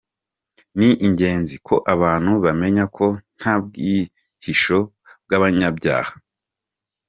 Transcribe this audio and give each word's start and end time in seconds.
Ni 0.77 0.89
ingenzi 1.07 1.55
ko 1.67 1.75
abantu 1.93 2.31
bamenya 2.45 2.85
ko 2.97 3.05
nta 3.39 3.53
bwihisho 3.63 4.79
bw’abanyabyaha. 5.25 6.11